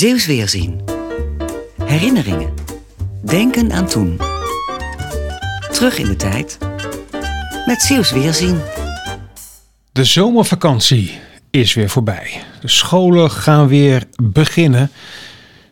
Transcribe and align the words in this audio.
Zeeuws 0.00 0.26
Weerzien. 0.26 0.80
Herinneringen. 1.84 2.52
Denken 3.24 3.72
aan 3.72 3.86
toen. 3.86 4.20
Terug 5.72 5.98
in 5.98 6.06
de 6.06 6.16
tijd. 6.16 6.58
Met 7.66 7.82
Zeeuws 7.82 8.10
Weerzien. 8.10 8.60
De 9.92 10.04
zomervakantie 10.04 11.18
is 11.50 11.74
weer 11.74 11.88
voorbij. 11.88 12.42
De 12.60 12.68
scholen 12.68 13.30
gaan 13.30 13.68
weer 13.68 14.04
beginnen. 14.22 14.90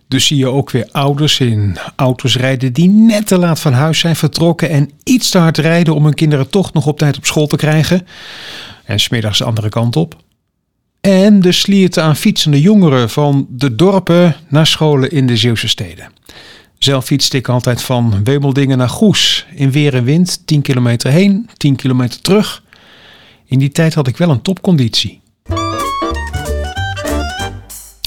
Dus 0.09 0.27
zie 0.27 0.37
je 0.37 0.49
ook 0.49 0.71
weer 0.71 0.89
ouders 0.93 1.41
in 1.41 1.79
auto's 1.97 2.37
rijden 2.37 2.73
die 2.73 2.89
net 2.89 3.27
te 3.27 3.39
laat 3.39 3.61
van 3.61 3.73
huis 3.73 3.99
zijn 3.99 4.17
vertrokken 4.17 4.71
en 4.71 4.91
iets 5.05 5.31
te 5.31 5.39
hard 5.39 5.59
rijden 5.59 5.95
om 5.95 6.05
hun 6.05 6.15
kinderen 6.15 6.51
toch 6.51 6.73
nog 6.73 6.87
op 6.87 6.99
tijd 6.99 7.17
op 7.17 7.27
school 7.27 7.47
te 7.47 7.57
krijgen. 7.57 8.07
En 8.85 9.01
smiddags 9.01 9.39
de 9.39 9.45
andere 9.45 9.69
kant 9.69 9.97
op. 9.97 10.27
En 11.09 11.41
de 11.41 11.53
slierten 11.53 12.03
aan 12.03 12.17
fietsende 12.17 12.61
jongeren 12.61 13.11
van 13.11 13.47
de 13.51 13.75
dorpen 13.75 14.37
naar 14.49 14.67
scholen 14.67 15.11
in 15.11 15.27
de 15.27 15.37
Zeeuwse 15.37 15.69
steden. 15.69 16.13
Zelf 16.79 17.05
fietste 17.05 17.37
ik 17.37 17.49
altijd 17.49 17.83
van 17.83 18.25
Wemeldingen 18.25 18.79
naar 18.79 18.89
Goes. 18.89 19.47
In 19.55 19.71
weer 19.71 19.95
en 19.95 20.05
wind, 20.05 20.47
10 20.47 20.63
kilometer 20.63 21.11
heen, 21.11 21.49
10 21.57 21.77
kilometer 21.77 22.21
terug. 22.21 22.63
In 23.45 23.59
die 23.59 23.69
tijd 23.69 23.95
had 23.95 24.07
ik 24.07 24.17
wel 24.17 24.31
een 24.31 24.43
topconditie. 24.43 25.21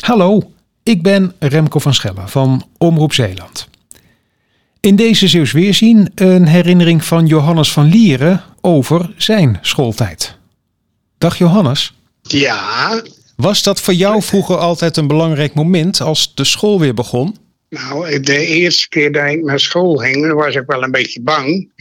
Hallo, 0.01 0.51
ik 0.83 1.01
ben 1.01 1.33
Remco 1.39 1.79
van 1.79 1.93
Schellen 1.93 2.29
van 2.29 2.63
Omroep 2.77 3.13
Zeeland. 3.13 3.67
In 4.79 4.95
deze 4.95 5.27
Zeeuws 5.27 5.51
Weerzien 5.51 6.11
een 6.15 6.47
herinnering 6.47 7.03
van 7.03 7.27
Johannes 7.27 7.71
van 7.71 7.85
Lieren 7.85 8.43
over 8.61 9.13
zijn 9.17 9.57
schooltijd. 9.61 10.37
Dag 11.17 11.37
Johannes. 11.37 11.93
Ja, 12.21 13.01
Was 13.35 13.63
dat 13.63 13.81
voor 13.81 13.93
jou 13.93 14.21
vroeger 14.21 14.57
altijd 14.57 14.97
een 14.97 15.07
belangrijk 15.07 15.53
moment 15.53 16.01
als 16.01 16.35
de 16.35 16.43
school 16.43 16.79
weer 16.79 16.93
begon? 16.93 17.35
nou, 17.69 18.19
de 18.19 18.45
eerste 18.45 18.89
keer 18.89 19.11
dat 19.11 19.25
ik 19.27 19.43
naar 19.43 19.59
school 19.59 19.95
ging, 19.95 20.33
was 20.33 20.55
ik 20.55 20.63
wel 20.65 20.83
een 20.83 20.91
beetje 20.91 21.21
bang. 21.21 21.71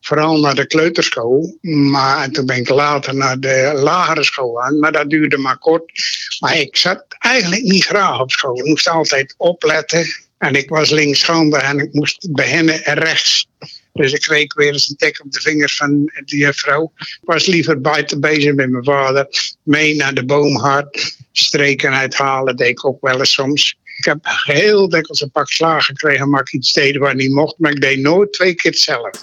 Vooral 0.00 0.40
naar 0.40 0.54
de 0.54 0.66
kleuterschool. 0.66 1.58
Maar 1.60 2.30
toen 2.30 2.46
ben 2.46 2.56
ik 2.56 2.68
later 2.68 3.14
naar 3.14 3.40
de 3.40 3.72
lagere 3.74 4.24
school 4.24 4.62
aan. 4.62 4.78
Maar 4.78 4.92
dat 4.92 5.10
duurde 5.10 5.36
maar 5.36 5.58
kort. 5.58 5.92
Maar 6.38 6.58
ik 6.58 6.76
zat 6.76 7.04
eigenlijk 7.18 7.62
niet 7.62 7.84
graag 7.84 8.20
op 8.20 8.30
school. 8.30 8.58
Ik 8.58 8.64
moest 8.64 8.88
altijd 8.88 9.34
opletten. 9.36 10.06
En 10.38 10.54
ik 10.54 10.68
was 10.68 10.90
linkshandig 10.90 11.62
en 11.62 11.78
ik 11.78 11.92
moest 11.92 12.28
beginnen 12.32 12.80
rechts. 12.82 13.48
Dus 13.92 14.12
ik 14.12 14.20
kreeg 14.20 14.54
weer 14.54 14.72
eens 14.72 14.88
een 14.88 14.96
tik 14.96 15.20
op 15.24 15.32
de 15.32 15.40
vingers 15.40 15.76
van 15.76 16.10
die 16.24 16.38
juffrouw. 16.38 16.92
Ik 16.96 17.18
was 17.20 17.46
liever 17.46 17.80
buiten 17.80 18.20
bezig 18.20 18.54
met 18.54 18.70
mijn 18.70 18.84
vader. 18.84 19.26
Mee 19.62 19.96
naar 19.96 20.14
de 20.14 20.24
boomhard. 20.24 21.16
Streken 21.32 21.92
uithalen 21.92 22.56
deed 22.56 22.68
ik 22.68 22.86
ook 22.86 23.00
wel 23.00 23.18
eens 23.18 23.32
soms. 23.32 23.78
Ik 23.96 24.04
heb 24.04 24.18
heel 24.22 24.88
dikwijls 24.88 25.20
een 25.20 25.30
pak 25.30 25.50
slagen 25.50 25.82
gekregen, 25.82 26.30
maar 26.30 26.40
ik 26.40 26.52
iets 26.52 26.72
deed 26.72 26.96
waar 26.96 27.14
niet 27.14 27.32
mocht. 27.32 27.54
Maar 27.58 27.70
ik 27.70 27.80
deed 27.80 28.00
nooit 28.00 28.32
twee 28.32 28.54
keer 28.54 28.70
hetzelfde. 28.70 29.18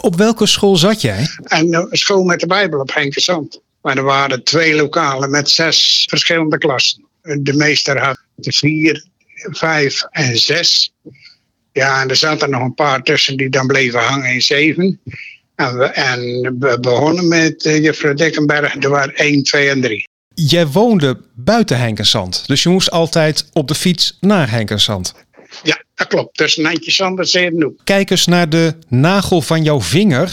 Op 0.00 0.16
welke 0.16 0.46
school 0.46 0.76
zat 0.76 1.00
jij? 1.00 1.28
En 1.42 1.72
eh, 1.72 1.84
school 1.90 2.24
met 2.24 2.40
de 2.40 2.46
Bijbel 2.46 2.80
op 2.80 2.94
Henk 2.94 3.14
Maar 3.82 3.96
er 3.96 4.02
waren 4.02 4.44
twee 4.44 4.74
lokalen 4.74 5.30
met 5.30 5.50
zes 5.50 6.06
verschillende 6.08 6.58
klassen. 6.58 7.04
De 7.22 7.54
meester 7.54 7.98
had 7.98 8.18
de 8.34 8.52
vier, 8.52 9.04
vijf 9.34 10.02
en 10.10 10.38
zes. 10.38 10.92
Ja, 11.72 12.02
en 12.02 12.08
er 12.08 12.16
zaten 12.16 12.50
nog 12.50 12.62
een 12.62 12.74
paar 12.74 13.02
tussen 13.02 13.36
die 13.36 13.48
dan 13.48 13.66
bleven 13.66 14.00
hangen 14.00 14.32
in 14.32 14.42
zeven. 14.42 15.00
En 15.54 15.78
we, 15.78 15.84
en 15.84 16.20
we 16.58 16.78
begonnen 16.80 17.28
met 17.28 17.64
uh, 17.64 17.82
juffrouw 17.82 18.14
Dekkenberg. 18.14 18.74
Er 18.82 18.88
waren 18.90 19.14
één, 19.14 19.42
twee 19.42 19.68
en 19.70 19.80
drie. 19.80 20.08
Jij 20.34 20.66
woonde 20.66 21.20
buiten 21.34 21.78
Henkensand, 21.78 22.42
dus 22.46 22.62
je 22.62 22.68
moest 22.68 22.90
altijd 22.90 23.44
op 23.52 23.68
de 23.68 23.74
fiets 23.74 24.16
naar 24.20 24.50
Henkensand. 24.50 25.14
Ja, 25.62 25.82
dat 25.94 26.06
klopt. 26.06 26.36
Tussen 26.36 26.62
Nantje 26.62 26.90
Sander 26.90 27.24
en 27.24 27.30
Zeerenhoek. 27.30 27.80
Kijk 27.84 28.10
eens 28.10 28.26
naar 28.26 28.48
de 28.48 28.74
nagel 28.88 29.42
van 29.42 29.62
jouw 29.62 29.80
vinger. 29.80 30.32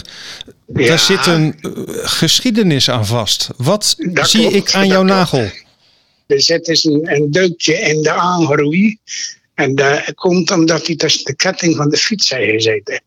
Ja. 0.74 0.86
Daar 0.86 0.98
zit 0.98 1.26
een 1.26 1.54
eh, 1.60 1.70
geschiedenis 2.02 2.90
aan 2.90 3.06
vast. 3.06 3.48
Wat 3.56 3.94
Dat 3.98 4.30
zie 4.30 4.40
klopt, 4.40 4.56
ik 4.56 4.74
aan 4.74 4.86
jouw 4.86 5.04
klopt. 5.04 5.16
nagel? 5.18 5.48
Er 6.26 6.42
zit 6.42 6.64
dus 6.64 6.84
een, 6.84 7.14
een 7.14 7.30
deukje 7.30 7.74
in 7.74 8.02
de 8.02 8.12
aangroei. 8.12 8.98
En 9.58 9.74
dat 9.74 10.14
komt 10.14 10.50
omdat 10.50 10.86
hij 10.86 10.96
tussen 10.96 11.24
de 11.24 11.34
ketting 11.34 11.76
van 11.76 11.88
de 11.88 11.96
fiets 11.96 12.30
heeft 12.30 12.50
gezeten. 12.50 13.02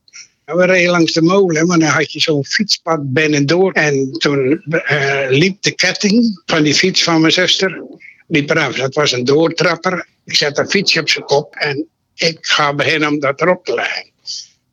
En 0.45 0.57
we 0.57 0.65
reden 0.65 0.91
langs 0.91 1.13
de 1.13 1.21
molen, 1.21 1.67
maar 1.67 1.79
dan 1.79 1.89
had 1.89 2.11
je 2.11 2.19
zo'n 2.19 2.45
fietspad 2.45 3.13
binnendoor. 3.13 3.71
En 3.71 4.11
toen 4.11 4.63
eh, 4.63 5.25
liep 5.29 5.61
de 5.61 5.71
ketting 5.71 6.41
van 6.45 6.63
die 6.63 6.73
fiets 6.73 7.03
van 7.03 7.21
mijn 7.21 7.33
zuster 7.33 7.83
liep 8.27 8.49
eraf. 8.49 8.75
Dat 8.75 8.93
was 8.93 9.11
een 9.11 9.23
doortrapper. 9.23 10.07
Ik 10.25 10.35
zet 10.35 10.57
een 10.57 10.69
fietsje 10.69 10.99
op 10.99 11.09
zijn 11.09 11.25
kop 11.25 11.55
en 11.55 11.87
ik 12.15 12.37
ga 12.41 12.73
beginnen 12.73 13.09
om 13.09 13.19
dat 13.19 13.41
erop 13.41 13.65
te 13.65 13.73
leggen. 13.73 14.10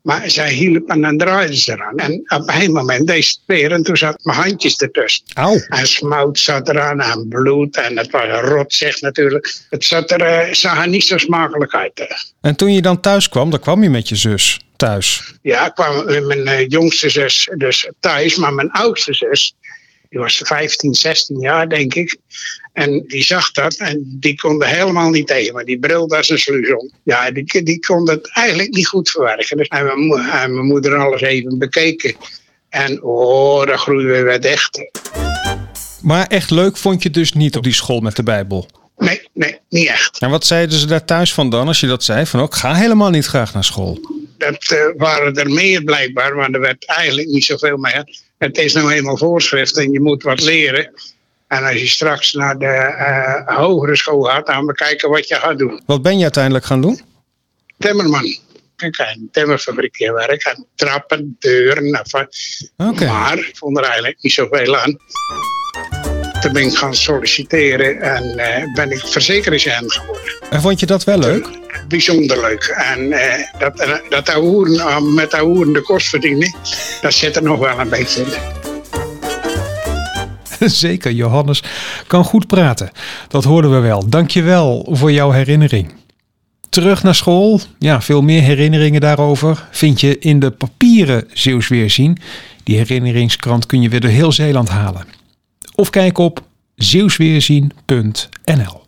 Maar 0.01 0.29
zij 0.29 0.53
hielp 0.53 0.89
en 0.89 1.01
dan 1.01 1.17
draaide 1.17 1.55
ze 1.55 1.71
eraan. 1.71 1.95
En 1.95 2.23
op 2.27 2.49
een 2.61 2.71
moment 2.71 3.07
deed 3.07 3.25
ze 3.25 3.69
en 3.69 3.83
toen 3.83 3.97
zat 3.97 4.19
mijn 4.23 4.37
handjes 4.37 4.77
ertussen. 4.77 5.23
Auw. 5.33 5.57
En 5.67 5.87
smout 5.87 6.39
zat 6.39 6.69
eraan 6.69 7.01
en 7.01 7.27
bloed. 7.27 7.77
En 7.77 7.97
het 7.97 8.11
was 8.11 8.41
rot 8.41 8.73
zeg 8.73 9.01
natuurlijk. 9.01 9.53
Het 9.69 9.83
zat 9.83 10.11
er, 10.11 10.21
eh, 10.21 10.53
zag 10.53 10.81
er 10.81 10.87
niet 10.87 11.05
zo 11.05 11.17
smakelijk 11.17 11.73
uit. 11.73 12.27
En 12.41 12.55
toen 12.55 12.73
je 12.73 12.81
dan 12.81 12.99
thuis 13.01 13.29
kwam, 13.29 13.49
dan 13.49 13.59
kwam 13.59 13.83
je 13.83 13.89
met 13.89 14.09
je 14.09 14.15
zus 14.15 14.59
thuis. 14.75 15.33
Ja, 15.41 15.65
ik 15.65 15.73
kwam 15.73 16.05
met 16.05 16.25
mijn 16.25 16.47
eh, 16.47 16.67
jongste 16.67 17.09
zus 17.09 17.49
dus 17.55 17.89
thuis. 17.99 18.35
Maar 18.35 18.53
mijn 18.53 18.71
oudste 18.71 19.13
zus, 19.13 19.55
die 20.09 20.19
was 20.19 20.37
15, 20.37 20.93
16 20.93 21.39
jaar 21.39 21.69
denk 21.69 21.93
ik. 21.93 22.17
En 22.73 23.03
die 23.07 23.23
zag 23.23 23.51
dat 23.51 23.75
en 23.75 24.17
die 24.19 24.35
kon 24.39 24.61
er 24.61 24.67
helemaal 24.67 25.09
niet 25.09 25.27
tegen. 25.27 25.53
Maar 25.53 25.65
die 25.65 25.79
bril 25.79 26.07
was 26.07 26.29
een 26.29 26.39
sluis 26.39 26.73
om. 26.73 26.91
Ja, 27.03 27.31
die, 27.31 27.63
die 27.63 27.79
kon 27.79 28.09
het 28.09 28.29
eigenlijk 28.33 28.73
niet 28.73 28.87
goed 28.87 29.09
verwerken. 29.09 29.57
Dus 29.57 29.67
en 29.67 29.85
mijn, 29.85 30.29
en 30.29 30.53
mijn 30.53 30.65
moeder 30.65 30.97
alles 30.97 31.21
even 31.21 31.57
bekeken. 31.57 32.15
En 32.69 33.03
oh, 33.03 33.65
dat 33.65 33.79
groeide 33.79 34.09
weer 34.09 34.25
wat 34.25 34.45
echt. 34.45 34.89
Maar 36.01 36.27
echt 36.27 36.51
leuk 36.51 36.77
vond 36.77 37.03
je 37.03 37.09
dus 37.09 37.33
niet 37.33 37.55
op 37.55 37.63
die 37.63 37.73
school 37.73 37.99
met 37.99 38.15
de 38.15 38.23
Bijbel. 38.23 38.67
Nee, 38.97 39.27
nee, 39.33 39.59
niet 39.69 39.87
echt. 39.87 40.19
En 40.19 40.29
wat 40.29 40.45
zeiden 40.45 40.79
ze 40.79 40.87
daar 40.87 41.05
thuis 41.05 41.33
van 41.33 41.49
dan 41.49 41.67
als 41.67 41.79
je 41.79 41.87
dat 41.87 42.03
zei? 42.03 42.25
Van 42.25 42.39
ook, 42.39 42.55
ga 42.55 42.73
helemaal 42.75 43.09
niet 43.09 43.25
graag 43.25 43.53
naar 43.53 43.63
school. 43.63 43.99
Dat 44.37 44.71
eh, 44.71 44.85
waren 44.97 45.35
er 45.35 45.49
meer 45.49 45.83
blijkbaar, 45.83 46.35
maar 46.35 46.49
er 46.49 46.59
werd 46.59 46.85
eigenlijk 46.85 47.27
niet 47.27 47.43
zoveel 47.43 47.77
meer. 47.77 48.28
Het 48.39 48.57
is 48.57 48.73
nou 48.73 48.91
eenmaal 48.91 49.17
voorschrift 49.17 49.77
en 49.77 49.91
je 49.91 49.99
moet 49.99 50.23
wat 50.23 50.41
leren. 50.41 50.91
En 51.47 51.63
als 51.63 51.79
je 51.79 51.87
straks 51.87 52.33
naar 52.33 52.57
de 52.57 52.65
eh, 52.65 53.57
hogere 53.57 53.95
school 53.95 54.21
gaat, 54.21 54.45
dan 54.45 54.55
gaan 54.55 54.65
we 54.65 54.73
kijken 54.73 55.09
wat 55.09 55.27
je 55.27 55.35
gaat 55.35 55.57
doen. 55.57 55.81
Wat 55.85 56.01
ben 56.01 56.17
je 56.17 56.23
uiteindelijk 56.23 56.65
gaan 56.65 56.81
doen? 56.81 56.99
Timmerman. 57.77 58.25
Ik 58.77 58.97
in 58.97 59.05
een 59.05 59.29
timmerfabriekje 59.31 60.13
werken. 60.13 60.51
En 60.51 60.65
trappen, 60.75 61.35
deuren. 61.39 61.93
Enfin. 61.93 62.27
Oké. 62.77 63.05
Maar 63.05 63.37
ik 63.37 63.57
vond 63.57 63.77
er 63.77 63.83
eigenlijk 63.83 64.17
niet 64.21 64.33
zoveel 64.33 64.77
aan. 64.77 64.97
Toen 66.41 66.53
ben 66.53 66.63
ik 66.63 66.75
gaan 66.75 66.95
solliciteren 66.95 68.01
en 68.01 68.37
eh, 68.37 68.73
ben 68.73 68.91
ik 68.91 68.99
verzekeringsagent 68.99 69.93
geworden. 69.93 70.38
En 70.49 70.61
vond 70.61 70.79
je 70.79 70.85
dat 70.85 71.03
wel 71.03 71.19
leuk? 71.19 71.57
bijzonder 71.87 72.41
leuk. 72.41 72.63
En 72.93 73.11
eh, 73.11 73.59
dat, 73.59 74.01
dat 74.09 74.29
ahoeren, 74.29 74.79
eh, 74.79 75.01
met 75.01 75.33
ahoeren 75.33 75.73
de 75.73 75.81
kost 75.81 76.07
verdienen, 76.07 76.55
dat 77.01 77.13
zit 77.13 77.35
er 77.35 77.43
nog 77.43 77.59
wel 77.59 77.79
een 77.79 77.89
beetje 77.89 78.21
in. 78.21 78.27
Zeker, 80.69 81.11
Johannes 81.11 81.63
kan 82.07 82.23
goed 82.23 82.47
praten. 82.47 82.91
Dat 83.27 83.43
hoorden 83.43 83.71
we 83.71 83.79
wel. 83.79 84.09
Dankjewel 84.09 84.87
voor 84.91 85.11
jouw 85.11 85.31
herinnering. 85.31 85.93
Terug 86.69 87.03
naar 87.03 87.15
school. 87.15 87.61
Ja, 87.79 88.01
veel 88.01 88.21
meer 88.21 88.41
herinneringen 88.41 89.01
daarover 89.01 89.67
vind 89.71 90.01
je 90.01 90.19
in 90.19 90.39
de 90.39 90.51
papieren 90.51 91.27
Zeeuws 91.33 91.67
Weerzien. 91.67 92.17
Die 92.63 92.77
herinneringskrant 92.77 93.65
kun 93.65 93.81
je 93.81 93.89
weer 93.89 93.99
door 93.99 94.09
heel 94.09 94.31
Zeeland 94.31 94.69
halen. 94.69 95.05
Of 95.75 95.89
kijk 95.89 96.17
op 96.17 96.43
zeeuwsweerzien.nl 96.75 98.87